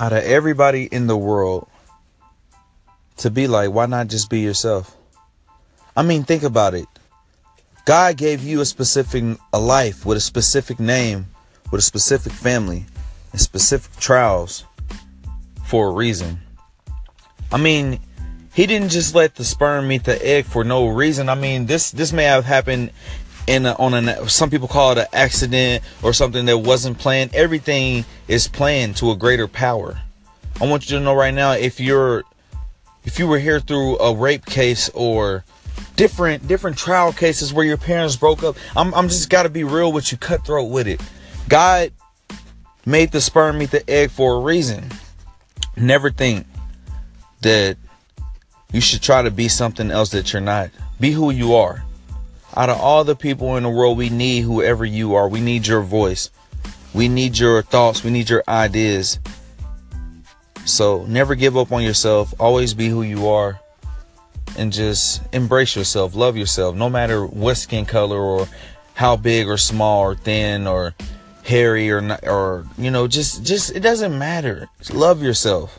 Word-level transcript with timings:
out 0.00 0.12
of 0.12 0.22
everybody 0.24 0.84
in 0.84 1.06
the 1.06 1.16
world 1.16 1.68
to 3.18 3.30
be 3.30 3.46
like, 3.46 3.70
why 3.70 3.86
not 3.86 4.08
just 4.08 4.30
be 4.30 4.40
yourself? 4.40 4.96
I 5.96 6.02
mean, 6.02 6.24
think 6.24 6.42
about 6.42 6.74
it. 6.74 6.86
God 7.84 8.16
gave 8.16 8.42
you 8.42 8.60
a 8.60 8.64
specific 8.64 9.24
a 9.52 9.58
life 9.58 10.04
with 10.04 10.18
a 10.18 10.20
specific 10.20 10.78
name, 10.78 11.26
with 11.72 11.80
a 11.80 11.82
specific 11.82 12.32
family, 12.32 12.84
and 13.32 13.40
specific 13.40 13.96
trials 13.96 14.64
for 15.64 15.88
a 15.88 15.92
reason. 15.92 16.40
I 17.50 17.56
mean, 17.56 17.98
he 18.54 18.66
didn't 18.66 18.90
just 18.90 19.14
let 19.14 19.36
the 19.36 19.44
sperm 19.44 19.88
meet 19.88 20.04
the 20.04 20.24
egg 20.24 20.44
for 20.44 20.64
no 20.64 20.88
reason. 20.88 21.28
I 21.28 21.34
mean, 21.34 21.66
this 21.66 21.90
this 21.90 22.12
may 22.12 22.24
have 22.24 22.44
happened 22.44 22.90
in 23.48 23.64
a, 23.64 23.72
on 23.76 23.94
a 23.94 24.28
some 24.28 24.50
people 24.50 24.68
call 24.68 24.92
it 24.92 24.98
an 24.98 25.06
accident 25.12 25.82
or 26.02 26.12
something 26.12 26.44
that 26.44 26.58
wasn't 26.58 26.98
planned. 26.98 27.34
Everything 27.34 28.04
is 28.28 28.46
planned 28.46 28.96
to 28.98 29.10
a 29.10 29.16
greater 29.16 29.48
power. 29.48 29.98
I 30.60 30.66
want 30.66 30.88
you 30.88 30.98
to 30.98 31.02
know 31.02 31.14
right 31.14 31.32
now 31.32 31.52
if 31.52 31.80
you're 31.80 32.24
if 33.04 33.18
you 33.18 33.26
were 33.26 33.38
here 33.38 33.58
through 33.58 33.98
a 33.98 34.14
rape 34.14 34.44
case 34.44 34.90
or 34.90 35.44
different 35.96 36.46
different 36.46 36.76
trial 36.76 37.12
cases 37.12 37.52
where 37.52 37.64
your 37.64 37.78
parents 37.78 38.16
broke 38.16 38.42
up, 38.42 38.56
I'm 38.76 38.94
I'm 38.94 39.08
just 39.08 39.30
got 39.30 39.44
to 39.44 39.48
be 39.48 39.64
real 39.64 39.92
with 39.92 40.12
you, 40.12 40.18
cutthroat 40.18 40.70
with 40.70 40.86
it. 40.86 41.00
God 41.48 41.90
made 42.84 43.12
the 43.12 43.20
sperm 43.20 43.58
meet 43.58 43.70
the 43.70 43.88
egg 43.88 44.10
for 44.10 44.34
a 44.34 44.40
reason. 44.40 44.90
Never 45.74 46.10
think 46.10 46.46
that 47.40 47.78
you 48.72 48.82
should 48.82 49.00
try 49.00 49.22
to 49.22 49.30
be 49.30 49.48
something 49.48 49.90
else 49.90 50.10
that 50.10 50.34
you're 50.34 50.42
not. 50.42 50.68
Be 51.00 51.12
who 51.12 51.30
you 51.30 51.54
are 51.54 51.82
out 52.58 52.70
of 52.70 52.80
all 52.80 53.04
the 53.04 53.14
people 53.14 53.56
in 53.56 53.62
the 53.62 53.70
world, 53.70 53.96
we 53.96 54.10
need 54.10 54.40
whoever 54.40 54.84
you 54.84 55.14
are. 55.14 55.28
We 55.28 55.40
need 55.40 55.64
your 55.64 55.80
voice. 55.80 56.30
We 56.92 57.06
need 57.06 57.38
your 57.38 57.62
thoughts. 57.62 58.02
We 58.02 58.10
need 58.10 58.28
your 58.28 58.42
ideas. 58.48 59.20
So 60.64 61.06
never 61.06 61.36
give 61.36 61.56
up 61.56 61.70
on 61.70 61.84
yourself. 61.84 62.34
Always 62.40 62.74
be 62.74 62.88
who 62.88 63.02
you 63.02 63.28
are. 63.28 63.60
And 64.56 64.72
just 64.72 65.22
embrace 65.32 65.76
yourself. 65.76 66.16
Love 66.16 66.36
yourself. 66.36 66.74
No 66.74 66.90
matter 66.90 67.24
what 67.24 67.54
skin 67.54 67.86
color 67.86 68.18
or 68.18 68.48
how 68.94 69.14
big 69.14 69.46
or 69.46 69.56
small 69.56 70.00
or 70.00 70.16
thin 70.16 70.66
or 70.66 70.96
hairy 71.44 71.92
or 71.92 72.00
not, 72.00 72.26
or 72.26 72.66
you 72.76 72.90
know 72.90 73.06
just 73.06 73.44
just 73.44 73.70
it 73.76 73.80
doesn't 73.80 74.18
matter. 74.18 74.68
Just 74.78 74.94
love 74.94 75.22
yourself. 75.22 75.78